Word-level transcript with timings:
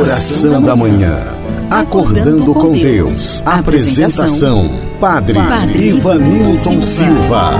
Oração 0.00 0.62
da 0.62 0.74
Manhã. 0.74 1.14
Acordando 1.70 2.54
com 2.54 2.72
Deus. 2.72 3.42
Apresentação: 3.44 4.70
Padre, 4.98 5.34
Padre 5.34 5.88
Ivanilton 5.88 6.80
Silva. 6.80 7.50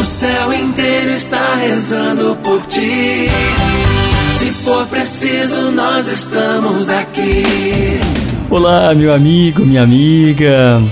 O 0.00 0.04
céu 0.04 0.52
inteiro 0.52 1.12
está 1.12 1.54
rezando 1.54 2.36
por 2.42 2.60
ti. 2.66 3.28
Se 4.38 4.46
for 4.46 4.88
preciso, 4.88 5.70
nós 5.70 6.08
estamos 6.08 6.90
aqui. 6.90 7.44
Olá, 8.50 8.92
meu 8.92 9.14
amigo, 9.14 9.64
minha 9.64 9.84
amiga. 9.84 10.82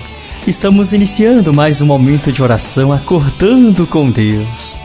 Estamos 0.46 0.92
iniciando 0.92 1.52
mais 1.52 1.80
um 1.80 1.86
momento 1.86 2.30
de 2.30 2.40
oração, 2.40 2.92
acordando 2.92 3.88
com 3.88 4.08
Deus. 4.08 4.76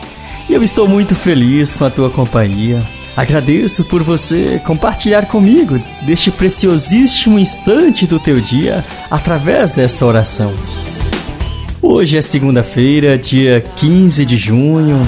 E 0.48 0.52
eu 0.52 0.64
estou 0.64 0.88
muito 0.88 1.14
feliz 1.14 1.74
com 1.74 1.84
a 1.84 1.90
tua 1.90 2.10
companhia. 2.10 2.82
Agradeço 3.16 3.84
por 3.84 4.02
você 4.02 4.60
compartilhar 4.66 5.26
comigo 5.26 5.80
deste 6.02 6.32
preciosíssimo 6.32 7.38
instante 7.38 8.06
do 8.06 8.18
teu 8.18 8.40
dia 8.40 8.84
através 9.08 9.70
desta 9.70 10.04
oração. 10.04 10.52
Hoje 11.80 12.18
é 12.18 12.22
segunda-feira, 12.22 13.16
dia 13.16 13.60
15 13.76 14.24
de 14.24 14.36
junho, 14.36 15.00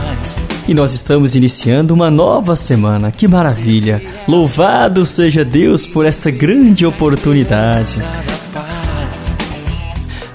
e 0.69 0.74
nós 0.74 0.92
estamos 0.92 1.34
iniciando 1.34 1.92
uma 1.92 2.09
nova 2.09 2.55
semana. 2.55 3.10
Que 3.10 3.27
maravilha! 3.27 4.01
Louvado 4.29 5.04
seja 5.04 5.45
Deus 5.45 5.84
por 5.84 6.04
esta 6.04 6.30
grande 6.30 6.87
oportunidade. 6.87 8.02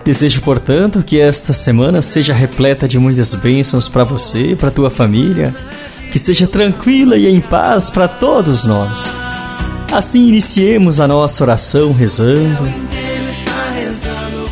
Desejo, 0.03 0.41
portanto, 0.41 1.03
que 1.03 1.22
esta 1.22 1.53
semana 1.53 2.02
seja 2.02 2.33
repleta 2.33 2.85
de 2.85 2.99
muitas 2.99 3.33
bênçãos 3.35 3.88
para 3.88 4.03
você 4.03 4.58
para 4.59 4.72
tua 4.72 4.89
família 4.89 5.55
que 6.12 6.20
seja 6.20 6.46
tranquila 6.46 7.16
e 7.17 7.26
em 7.26 7.40
paz 7.40 7.90
para 7.90 8.08
todos 8.08 8.66
nós. 8.66 9.14
Assim 9.92 10.28
iniciemos 10.28 11.00
a 11.00 11.08
nossa 11.08 11.44
oração 11.44 11.94
rezando. 11.94 12.64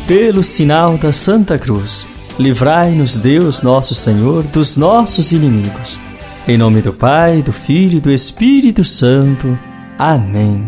Pelo 0.06 0.42
sinal 0.42 0.96
da 0.96 1.12
Santa 1.12 1.58
Cruz, 1.58 2.08
livrai-nos 2.38 3.16
Deus 3.16 3.62
nosso 3.62 3.94
Senhor 3.94 4.42
dos 4.42 4.76
nossos 4.76 5.32
inimigos. 5.32 6.00
Em 6.48 6.56
nome 6.56 6.80
do 6.80 6.92
Pai, 6.92 7.42
do 7.42 7.52
Filho 7.52 7.98
e 7.98 8.00
do 8.00 8.10
Espírito 8.10 8.82
Santo. 8.82 9.56
Amém. 9.98 10.64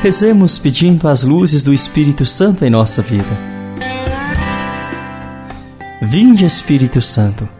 Rezemos 0.00 0.58
pedindo 0.58 1.08
as 1.08 1.24
luzes 1.24 1.62
do 1.62 1.74
Espírito 1.74 2.24
Santo 2.24 2.64
em 2.64 2.70
nossa 2.70 3.02
vida. 3.02 3.50
Vinde, 6.00 6.46
Espírito 6.46 7.02
Santo 7.02 7.59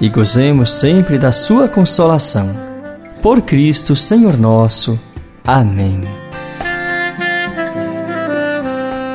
e 0.00 0.08
gozemos 0.08 0.72
sempre 0.72 1.18
da 1.18 1.32
Sua 1.32 1.68
consolação. 1.68 2.54
Por 3.22 3.42
Cristo, 3.42 3.96
Senhor 3.96 4.36
nosso. 4.36 4.98
Amém. 5.44 6.02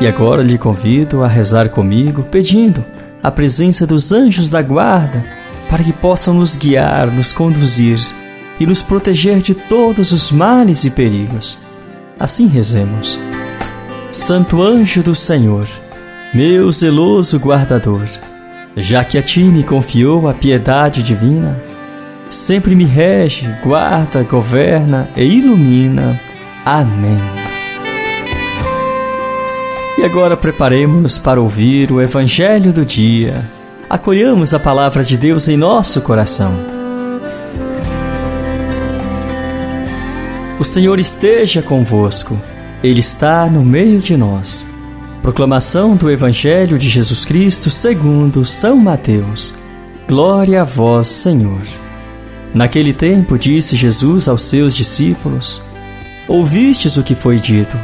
E 0.01 0.07
agora 0.07 0.43
lhe 0.43 0.57
convido 0.57 1.23
a 1.23 1.27
rezar 1.27 1.69
comigo, 1.69 2.23
pedindo 2.23 2.83
a 3.21 3.31
presença 3.31 3.87
dos 3.87 4.11
anjos 4.11 4.49
da 4.49 4.61
guarda 4.61 5.23
para 5.69 5.83
que 5.83 5.93
possam 5.93 6.33
nos 6.33 6.57
guiar, 6.57 7.07
nos 7.07 7.31
conduzir 7.31 7.99
e 8.59 8.65
nos 8.65 8.81
proteger 8.81 9.41
de 9.41 9.55
todos 9.55 10.11
os 10.11 10.31
males 10.31 10.83
e 10.83 10.89
perigos. 10.89 11.57
Assim 12.19 12.47
rezemos. 12.47 13.17
Santo 14.11 14.61
anjo 14.61 15.01
do 15.01 15.15
Senhor, 15.15 15.67
meu 16.33 16.71
zeloso 16.71 17.39
guardador, 17.39 18.07
já 18.75 19.03
que 19.03 19.17
a 19.17 19.21
ti 19.21 19.43
me 19.43 19.63
confiou 19.63 20.27
a 20.27 20.33
piedade 20.33 21.03
divina, 21.03 21.61
sempre 22.29 22.75
me 22.75 22.85
rege, 22.85 23.47
guarda, 23.63 24.23
governa 24.23 25.09
e 25.15 25.23
ilumina. 25.23 26.19
Amém. 26.65 27.19
E 29.97 30.03
agora 30.03 30.35
preparemos-nos 30.35 31.17
para 31.19 31.39
ouvir 31.39 31.91
o 31.91 32.01
Evangelho 32.01 32.73
do 32.73 32.83
dia. 32.83 33.49
Acolhamos 33.89 34.53
a 34.53 34.59
palavra 34.59 35.03
de 35.03 35.15
Deus 35.15 35.47
em 35.47 35.55
nosso 35.55 36.01
coração. 36.01 36.51
O 40.59 40.63
Senhor 40.63 40.99
esteja 40.99 41.61
convosco, 41.61 42.39
Ele 42.81 43.01
está 43.01 43.45
no 43.45 43.63
meio 43.63 43.99
de 43.99 44.17
nós. 44.17 44.72
Proclamação 45.23 45.95
do 45.95 46.11
Evangelho 46.11 46.77
de 46.77 46.89
Jesus 46.89 47.23
Cristo 47.23 47.69
segundo 47.69 48.43
São 48.43 48.75
Mateus. 48.75 49.53
Glória 50.05 50.61
a 50.61 50.65
vós, 50.65 51.07
Senhor. 51.07 51.61
Naquele 52.53 52.91
tempo 52.91 53.39
disse 53.39 53.77
Jesus 53.77 54.27
aos 54.27 54.41
seus 54.41 54.75
discípulos: 54.75 55.63
Ouvistes 56.27 56.97
o 56.97 57.03
que 57.03 57.15
foi 57.15 57.39
dito: 57.39 57.77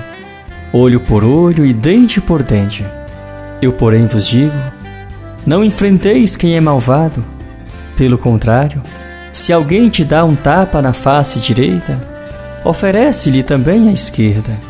olho 0.74 1.00
por 1.00 1.24
olho 1.24 1.66
e 1.66 1.74
dente 1.74 2.20
por 2.20 2.44
dente. 2.44 2.86
Eu, 3.62 3.72
porém, 3.72 4.06
vos 4.06 4.28
digo: 4.28 4.52
não 5.48 5.64
enfrenteis 5.64 6.36
quem 6.36 6.58
é 6.58 6.60
malvado. 6.60 7.24
Pelo 7.96 8.18
contrário, 8.18 8.84
se 9.32 9.54
alguém 9.54 9.88
te 9.88 10.04
dá 10.04 10.26
um 10.26 10.36
tapa 10.36 10.82
na 10.82 10.92
face 10.92 11.40
direita, 11.40 12.06
oferece-lhe 12.66 13.44
também 13.44 13.88
a 13.88 13.94
esquerda. 13.94 14.69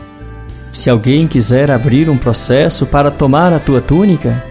Se 0.72 0.90
alguém 0.90 1.28
quiser 1.28 1.72
abrir 1.72 2.10
um 2.10 2.18
processo 2.18 2.86
para 2.86 3.10
tomar 3.10 3.52
a 3.52 3.60
tua 3.60 3.82
túnica, 3.82 4.44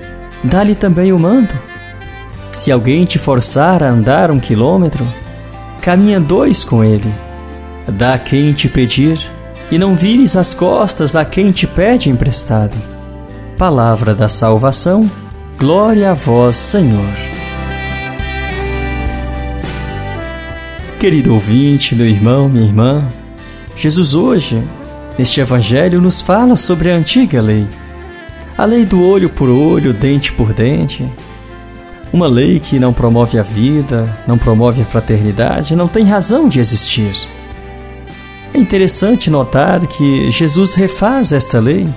dá-lhe 0.43 0.75
também 0.75 1.13
o 1.13 1.19
manto. 1.19 1.57
Se 2.51 2.73
alguém 2.73 3.05
te 3.05 3.19
forçar 3.19 3.83
a 3.83 3.89
andar 3.89 4.31
um 4.31 4.41
quilômetro, 4.41 5.07
caminha 5.81 6.19
dois 6.19 6.65
com 6.65 6.83
ele. 6.83 7.13
Dá 7.87 8.15
a 8.15 8.19
quem 8.19 8.53
te 8.53 8.69
pedir, 8.69 9.19
e 9.71 9.79
não 9.79 9.95
vires 9.95 10.37
as 10.37 10.55
costas 10.55 11.15
a 11.15 11.25
quem 11.25 11.53
te 11.53 11.67
pede 11.67 12.11
emprestado. 12.11 12.77
Palavra 13.57 14.15
da 14.15 14.29
salvação, 14.29 15.11
glória 15.59 16.11
a 16.11 16.15
vós, 16.15 16.57
Senhor. 16.57 17.15
Querido 20.99 21.33
ouvinte, 21.33 21.95
meu 21.95 22.07
irmão, 22.07 22.49
minha 22.49 22.67
irmã, 22.67 23.09
Jesus 23.77 24.15
hoje 24.15 24.61
Neste 25.19 25.41
Evangelho 25.41 26.01
nos 26.01 26.21
fala 26.21 26.55
sobre 26.55 26.93
a 26.93 26.95
antiga 26.95 27.43
lei, 27.43 27.67
a 28.57 28.65
lei 28.65 28.85
do 28.85 29.05
olho 29.05 29.29
por 29.29 29.49
olho, 29.49 29.93
dente 29.93 30.33
por 30.33 30.53
dente. 30.53 31.11
Uma 32.13 32.29
lei 32.29 32.61
que 32.61 32.79
não 32.79 32.93
promove 32.93 33.37
a 33.37 33.43
vida, 33.43 34.09
não 34.29 34.39
promove 34.39 34.81
a 34.81 34.85
fraternidade, 34.85 35.75
não 35.75 35.89
tem 35.89 36.05
razão 36.05 36.49
de 36.49 36.61
existir. 36.61 37.13
É 38.55 38.59
interessante 38.59 39.29
notar 39.29 39.85
que 39.89 40.31
Jesus 40.31 40.75
refaz 40.75 41.33
esta 41.33 41.59
lei 41.59 41.89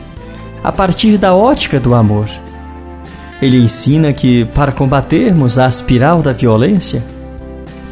a 0.63 0.71
partir 0.71 1.19
da 1.19 1.35
ótica 1.35 1.79
do 1.79 1.93
amor. 1.93 2.27
Ele 3.39 3.57
ensina 3.57 4.13
que, 4.13 4.45
para 4.45 4.71
combatermos 4.71 5.59
a 5.59 5.67
espiral 5.67 6.23
da 6.23 6.33
violência, 6.33 7.03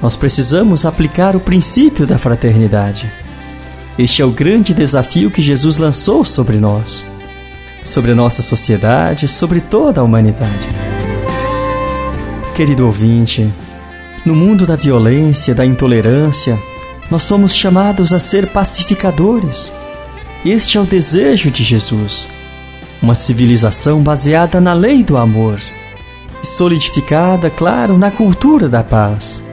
nós 0.01 0.15
precisamos 0.15 0.85
aplicar 0.87 1.35
o 1.35 1.39
princípio 1.39 2.07
da 2.07 2.17
fraternidade. 2.17 3.28
Este 3.99 4.21
é 4.21 4.25
o 4.25 4.31
grande 4.31 4.73
desafio 4.73 5.29
que 5.29 5.41
Jesus 5.41 5.77
lançou 5.77 6.23
sobre 6.23 6.55
nós, 6.55 7.05
sobre 7.83 8.13
a 8.13 8.15
nossa 8.15 8.41
sociedade, 8.41 9.27
sobre 9.27 9.59
toda 9.59 9.99
a 9.99 10.03
humanidade. 10.05 10.69
Querido 12.55 12.85
ouvinte, 12.85 13.53
no 14.25 14.33
mundo 14.33 14.65
da 14.65 14.77
violência, 14.77 15.53
da 15.53 15.65
intolerância, 15.65 16.57
nós 17.11 17.23
somos 17.23 17.53
chamados 17.53 18.13
a 18.13 18.21
ser 18.21 18.47
pacificadores. 18.47 19.69
Este 20.45 20.77
é 20.77 20.81
o 20.81 20.85
desejo 20.85 21.51
de 21.51 21.61
Jesus. 21.61 22.29
Uma 23.01 23.15
civilização 23.15 24.01
baseada 24.01 24.61
na 24.61 24.71
lei 24.71 25.03
do 25.03 25.17
amor, 25.17 25.59
solidificada, 26.41 27.49
claro, 27.49 27.97
na 27.97 28.09
cultura 28.09 28.69
da 28.69 28.81
paz. 28.81 29.43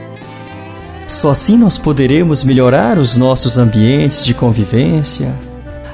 Só 1.06 1.30
assim 1.30 1.56
nós 1.56 1.78
poderemos 1.78 2.42
melhorar 2.42 2.98
os 2.98 3.16
nossos 3.16 3.56
ambientes 3.56 4.24
de 4.24 4.34
convivência, 4.34 5.32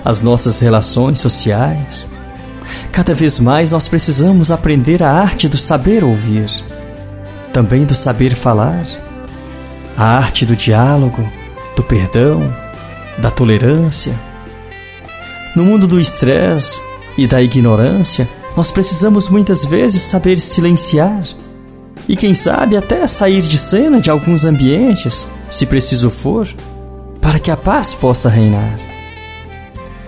as 0.05 0.23
nossas 0.23 0.59
relações 0.59 1.21
sociais. 1.21 2.09
Cada 2.91 3.15
vez 3.15 3.39
mais 3.39 3.73
nós 3.73 3.89
precisamos 3.89 4.51
aprender 4.51 5.03
a 5.03 5.11
arte 5.11 5.49
do 5.49 5.57
saber 5.57 6.03
ouvir, 6.03 6.51
também 7.53 7.85
do 7.85 7.95
saber 7.95 8.35
falar, 8.35 8.87
a 9.97 10.17
arte 10.17 10.47
do 10.47 10.57
diálogo, 10.57 11.31
do 11.77 11.83
perdão, 11.83 12.55
da 13.19 13.31
tolerância, 13.31 14.15
No 15.55 15.65
mundo 15.65 15.87
do 15.87 16.01
estresse 16.01 16.81
e 17.17 17.27
da 17.27 17.43
ignorância, 17.43 18.27
nós 18.57 18.71
precisamos 18.71 19.29
muitas 19.29 19.67
vezes 19.67 20.01
saber 20.01 20.39
silenciar 20.39 21.23
e, 22.13 22.17
quem 22.17 22.35
sabe, 22.35 22.77
até 22.77 23.07
sair 23.07 23.41
de 23.41 23.57
cena 23.57 23.99
de 23.99 24.11
alguns 24.11 24.45
ambientes, 24.45 25.27
se 25.49 25.65
preciso 25.65 26.11
for, 26.11 26.47
para 27.23 27.39
que 27.39 27.51
a 27.51 27.57
paz 27.57 27.95
possa 27.95 28.29
reinar. 28.29 28.79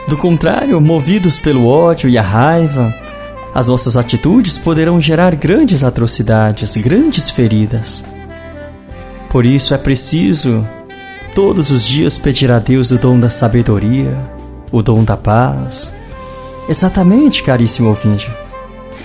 Do 0.07 0.15
contrário, 0.15 0.79
movidos 0.83 1.39
pelo 1.39 1.67
ódio 1.67 2.11
e 2.11 2.19
a 2.19 2.23
raiva, 2.23 2.95
as 3.55 3.69
nossas 3.69 3.97
atitudes 3.97 4.59
poderão 4.59 5.01
gerar 5.01 5.35
grandes 5.35 5.83
atrocidades, 5.83 6.77
grandes 6.77 7.31
feridas. 7.31 8.05
Por 9.31 9.47
isso 9.47 9.73
é 9.73 9.79
preciso 9.79 10.63
todos 11.35 11.71
os 11.71 11.89
dias 11.89 12.19
pedir 12.19 12.53
a 12.53 12.59
Deus 12.59 12.91
o 12.91 12.99
dom 12.99 13.19
da 13.19 13.31
sabedoria, 13.31 14.15
o 14.71 14.83
dom 14.83 15.03
da 15.05 15.17
paz. 15.17 15.95
Exatamente, 16.69 17.43
caríssimo 17.43 17.89
ouvinte. 17.89 18.31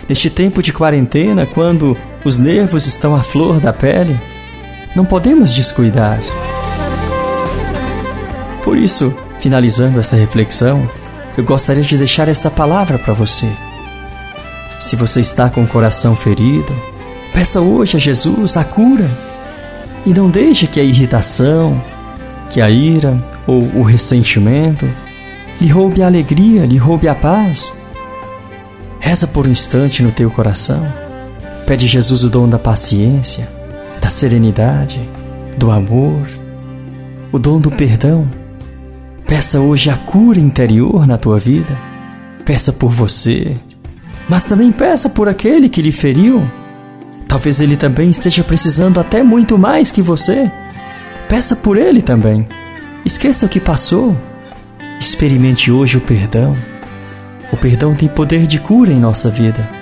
Neste 0.10 0.30
tempo 0.30 0.62
de 0.62 0.74
quarentena, 0.74 1.46
quando 1.46 1.96
os 2.24 2.38
nervos 2.38 2.86
estão 2.86 3.16
à 3.16 3.24
flor 3.24 3.60
da 3.60 3.72
pele, 3.72 4.20
não 4.96 5.06
podemos 5.06 5.54
descuidar. 5.54 6.20
Por 8.62 8.78
isso, 8.78 9.16
finalizando 9.40 10.00
esta 10.00 10.16
reflexão, 10.16 10.90
eu 11.38 11.44
gostaria 11.44 11.84
de 11.84 11.98
deixar 11.98 12.28
esta 12.28 12.52
palavra 12.52 13.00
para 13.00 13.14
você. 13.14 13.48
Se 14.80 14.96
você 14.96 15.22
está 15.22 15.50
com 15.50 15.64
o 15.64 15.68
coração 15.68 16.16
ferido, 16.16 16.74
peça 17.34 17.62
hoje 17.62 17.98
a 17.98 18.00
Jesus 18.00 18.58
a 18.58 18.64
cura 18.64 19.10
e 20.06 20.14
não 20.14 20.30
deixe 20.30 20.68
que 20.68 20.80
a 20.80 20.84
irritação, 20.84 21.82
que 22.50 22.62
a 22.62 22.70
ira 22.70 23.18
ou 23.48 23.62
o 23.76 23.84
ressentimento 23.84 24.90
lhe 25.60 25.68
roube 25.68 26.02
a 26.02 26.08
alegria, 26.08 26.66
lhe 26.66 26.78
roube 26.78 27.08
a 27.08 27.16
paz. 27.16 27.74
Reza 29.00 29.28
por 29.28 29.48
um 29.48 29.52
instante 29.52 30.04
no 30.04 30.12
teu 30.12 30.30
coração. 30.30 31.09
Pede 31.70 31.86
a 31.86 31.88
Jesus 31.88 32.24
o 32.24 32.32
dom 32.32 32.50
da 32.50 32.58
paciência, 32.58 33.48
da 34.02 34.10
serenidade, 34.10 35.08
do 35.56 35.70
amor, 35.70 36.28
o 37.32 37.38
dom 37.38 37.62
do 37.62 37.70
perdão. 37.70 38.28
Peça 39.28 39.60
hoje 39.60 39.92
a 39.92 39.96
cura 39.96 40.40
interior 40.40 41.06
na 41.06 41.16
tua 41.16 41.38
vida. 41.38 41.78
Peça 42.44 42.74
por 42.74 42.90
você, 42.90 43.56
mas 44.28 44.46
também 44.46 44.72
peça 44.72 45.12
por 45.12 45.30
aquele 45.30 45.70
que 45.70 45.80
lhe 45.80 45.92
feriu. 45.92 46.42
Talvez 47.28 47.62
ele 47.62 47.78
também 47.78 48.10
esteja 48.10 48.44
precisando 48.44 49.00
até 49.00 49.22
muito 49.22 49.56
mais 49.56 49.92
que 49.92 50.02
você. 50.02 50.52
Peça 51.28 51.56
por 51.56 51.78
ele 51.78 52.02
também. 52.02 52.48
Esqueça 53.06 53.46
o 53.46 53.50
que 53.50 53.60
passou. 53.60 54.18
Experimente 55.00 55.72
hoje 55.72 55.98
o 55.98 56.02
perdão. 56.02 56.58
O 57.54 57.58
perdão 57.58 57.94
tem 57.94 58.10
poder 58.10 58.48
de 58.48 58.58
cura 58.58 58.92
em 58.92 59.00
nossa 59.00 59.30
vida. 59.30 59.79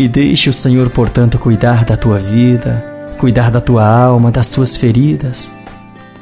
E 0.00 0.08
deixe 0.08 0.48
o 0.48 0.52
Senhor, 0.54 0.88
portanto, 0.88 1.38
cuidar 1.38 1.84
da 1.84 1.94
tua 1.94 2.18
vida, 2.18 2.82
cuidar 3.18 3.50
da 3.50 3.60
tua 3.60 3.86
alma, 3.86 4.30
das 4.30 4.48
tuas 4.48 4.74
feridas. 4.74 5.50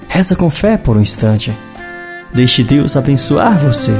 Reza 0.08 0.34
com 0.34 0.50
fé 0.50 0.76
por 0.76 0.96
um 0.96 1.00
instante. 1.00 1.56
Deixe 2.34 2.64
Deus 2.64 2.96
abençoar 2.96 3.56
você. 3.56 3.92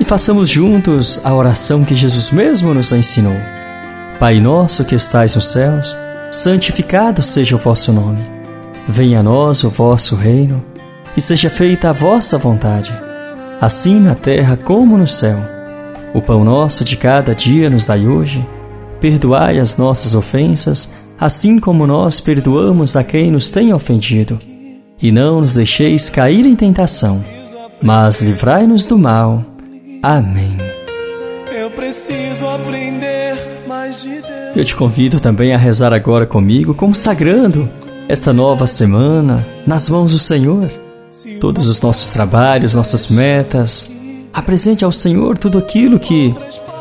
E 0.00 0.04
façamos 0.04 0.50
juntos 0.50 1.20
a 1.22 1.32
oração 1.32 1.84
que 1.84 1.94
Jesus 1.94 2.32
mesmo 2.32 2.74
nos 2.74 2.90
ensinou. 2.90 3.36
Pai 4.18 4.40
nosso 4.40 4.84
que 4.84 4.96
estais 4.96 5.36
nos 5.36 5.52
céus, 5.52 5.96
santificado 6.32 7.22
seja 7.22 7.54
o 7.54 7.60
vosso 7.60 7.92
nome. 7.92 8.24
Venha 8.88 9.20
a 9.20 9.22
nós 9.22 9.62
o 9.62 9.70
vosso 9.70 10.16
reino, 10.16 10.60
e 11.16 11.20
seja 11.20 11.48
feita 11.48 11.90
a 11.90 11.92
vossa 11.92 12.36
vontade, 12.36 12.92
assim 13.60 14.00
na 14.00 14.14
terra 14.14 14.56
como 14.56 14.96
no 14.96 15.06
céu. 15.06 15.36
O 16.14 16.22
pão 16.22 16.42
nosso 16.44 16.82
de 16.82 16.96
cada 16.96 17.34
dia 17.34 17.68
nos 17.68 17.86
dai 17.86 18.06
hoje. 18.06 18.44
Perdoai 19.00 19.58
as 19.58 19.76
nossas 19.76 20.14
ofensas, 20.14 20.92
assim 21.18 21.58
como 21.58 21.86
nós 21.86 22.20
perdoamos 22.20 22.96
a 22.96 23.04
quem 23.04 23.30
nos 23.30 23.50
tem 23.50 23.72
ofendido. 23.72 24.38
E 25.00 25.12
não 25.12 25.40
nos 25.40 25.54
deixeis 25.54 26.10
cair 26.10 26.44
em 26.44 26.56
tentação, 26.56 27.24
mas 27.80 28.20
livrai-nos 28.20 28.84
do 28.86 28.98
mal. 28.98 29.44
Amém. 30.02 30.56
Eu 31.52 31.70
preciso 31.70 32.46
aprender 32.48 33.36
mais 33.66 34.02
de 34.02 34.20
Deus. 34.20 34.56
Eu 34.56 34.64
te 34.64 34.74
convido 34.74 35.20
também 35.20 35.54
a 35.54 35.58
rezar 35.58 35.94
agora 35.94 36.26
comigo, 36.26 36.74
consagrando 36.74 37.68
esta 38.08 38.32
nova 38.32 38.66
semana 38.66 39.46
nas 39.66 39.88
mãos 39.88 40.12
do 40.12 40.18
Senhor. 40.18 40.68
Todos 41.40 41.66
os 41.66 41.80
nossos 41.80 42.10
trabalhos, 42.10 42.74
nossas 42.74 43.08
metas. 43.08 43.90
Apresente 44.32 44.84
ao 44.84 44.92
Senhor 44.92 45.36
tudo 45.36 45.58
aquilo 45.58 45.98
que 45.98 46.32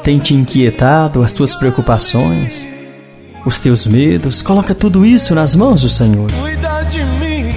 tem 0.04 0.20
te 0.20 0.36
inquietado, 0.36 1.24
as 1.24 1.34
tuas 1.34 1.56
preocupações, 1.56 2.68
os 3.44 3.58
teus 3.58 3.88
medos. 3.88 4.44
Coloca 4.44 4.76
tudo 4.76 5.04
isso 5.04 5.34
nas 5.34 5.56
mãos 5.56 5.82
do 5.82 5.90
Senhor. 5.90 6.32
Cuida 6.32 6.84
de 6.84 7.04
mim. 7.04 7.54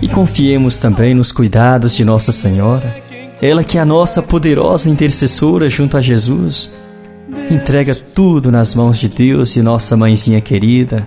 E 0.00 0.08
confiemos 0.08 0.78
também 0.78 1.14
nos 1.14 1.30
cuidados 1.30 1.94
de 1.94 2.04
Nossa 2.04 2.32
Senhora, 2.32 3.02
ela 3.40 3.62
que 3.62 3.76
é 3.76 3.80
a 3.80 3.84
nossa 3.84 4.22
poderosa 4.22 4.88
intercessora 4.88 5.68
junto 5.68 5.98
a 5.98 6.00
Jesus. 6.00 6.72
Entrega 7.50 7.94
tudo 7.94 8.50
nas 8.50 8.74
mãos 8.74 8.98
de 8.98 9.08
Deus 9.08 9.56
e 9.56 9.62
nossa 9.62 9.94
mãezinha 9.94 10.40
querida. 10.40 11.06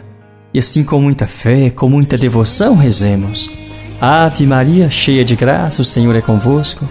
E 0.54 0.60
assim, 0.60 0.84
com 0.84 1.02
muita 1.02 1.26
fé, 1.26 1.72
com 1.72 1.90
muita 1.90 2.18
devoção, 2.18 2.76
rezemos. 2.76 3.65
Ave 4.08 4.46
Maria, 4.46 4.88
cheia 4.88 5.26
de 5.26 5.36
graça, 5.36 5.82
o 5.82 5.86
Senhor 5.86 6.16
é 6.16 6.22
convosco. 6.22 6.88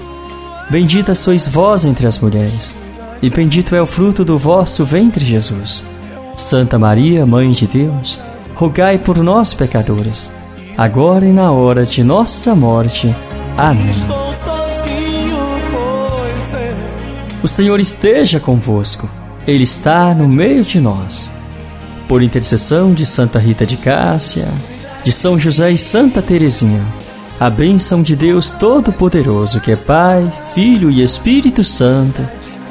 Bendita 0.68 1.14
sois 1.14 1.46
vós 1.46 1.84
entre 1.84 2.08
as 2.08 2.18
mulheres, 2.18 2.74
e 3.22 3.30
bendito 3.30 3.72
é 3.76 3.80
o 3.80 3.86
fruto 3.86 4.24
do 4.24 4.36
vosso 4.36 4.84
ventre, 4.84 5.24
Jesus. 5.24 5.84
Santa 6.36 6.76
Maria, 6.76 7.24
Mãe 7.24 7.52
de 7.52 7.68
Deus, 7.68 8.18
rogai 8.56 8.98
por 8.98 9.18
nós, 9.18 9.54
pecadores, 9.54 10.28
agora 10.76 11.24
e 11.24 11.32
na 11.32 11.52
hora 11.52 11.86
de 11.86 12.02
nossa 12.02 12.52
morte. 12.52 13.14
Amém. 13.56 13.94
O 17.44 17.46
Senhor 17.46 17.78
esteja 17.78 18.40
convosco, 18.40 19.08
Ele 19.46 19.62
está 19.62 20.12
no 20.16 20.26
meio 20.26 20.64
de 20.64 20.80
nós. 20.80 21.30
Por 22.08 22.24
intercessão 22.24 22.92
de 22.92 23.06
Santa 23.06 23.38
Rita 23.38 23.64
de 23.64 23.76
Cássia, 23.76 24.48
de 25.04 25.12
São 25.12 25.38
José 25.38 25.70
e 25.70 25.78
Santa 25.78 26.20
Teresinha, 26.20 26.82
a 27.38 27.50
bênção 27.50 28.02
de 28.02 28.14
Deus 28.14 28.52
Todo-Poderoso, 28.52 29.60
que 29.60 29.72
é 29.72 29.76
Pai, 29.76 30.30
Filho 30.54 30.90
e 30.90 31.02
Espírito 31.02 31.64
Santo. 31.64 32.22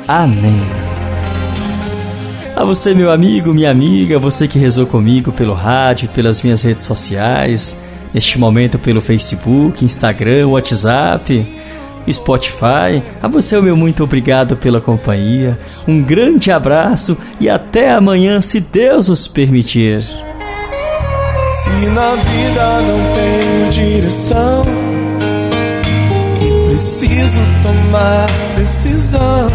Amém. 0.08 0.64
A 2.56 2.64
você, 2.64 2.94
meu 2.94 3.12
amigo, 3.12 3.54
minha 3.54 3.72
amiga, 3.72 4.20
você 4.20 4.48
que 4.48 4.60
rezou 4.60 4.86
comigo 4.86 5.32
pelo 5.32 5.54
rádio, 5.54 6.08
pelas 6.10 6.42
minhas 6.42 6.62
redes 6.62 6.86
sociais, 6.86 7.84
neste 8.14 8.40
momento 8.40 8.80
pelo 8.80 9.02
Facebook, 9.02 9.84
Instagram, 9.84 10.48
WhatsApp, 10.48 11.46
Spotify. 12.12 13.04
A 13.22 13.28
você, 13.28 13.60
meu 13.60 13.76
muito 13.76 14.04
obrigado 14.04 14.56
pela 14.56 14.80
companhia. 14.80 15.58
Um 15.88 16.02
grande 16.02 16.52
abraço 16.52 17.18
e 17.40 17.50
até 17.50 17.92
amanhã, 17.92 18.40
se 18.40 18.60
Deus 18.60 19.10
nos 19.10 19.28
permitir. 19.28 20.06
Se 21.64 21.70
na 21.70 22.12
vida 22.16 22.82
não 22.82 23.00
tenho 23.16 23.72
direção 23.72 24.66
e 26.42 26.68
preciso 26.68 27.40
tomar 27.64 28.28
decisão, 28.58 29.48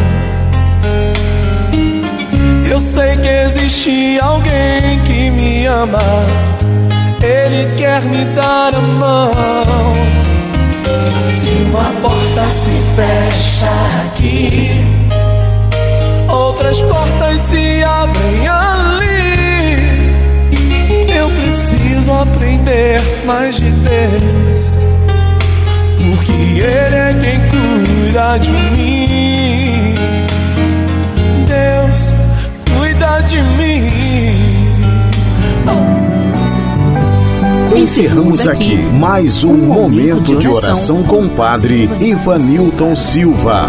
eu 2.71 2.81
sei 2.81 3.15
que 3.19 3.29
existe 3.29 4.19
alguém 4.23 5.03
que 5.05 5.31
me 5.33 5.67
ama, 5.67 5.99
ele 7.23 7.77
quer 7.77 8.01
me 8.05 8.25
dar 8.25 8.75
a 8.75 8.81
mão. 8.81 9.95
Deus, 23.79 24.77
porque 25.97 26.33
Ele 26.61 26.97
é 26.97 27.15
quem 27.21 27.41
cuida 27.51 28.39
de 28.39 28.51
mim. 28.51 29.95
Deus 31.47 32.13
cuida 32.77 33.21
de 33.23 33.43
mim. 33.43 34.19
Encerramos 37.77 38.47
aqui 38.47 38.77
mais 38.77 39.45
um 39.45 39.57
momento 39.57 40.37
de 40.37 40.49
oração 40.49 41.03
com 41.05 41.23
o 41.23 41.29
Padre 41.31 41.89
Ivanilton 42.01 42.97
Silva. 42.97 43.69